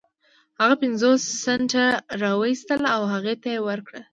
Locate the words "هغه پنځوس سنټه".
0.59-1.85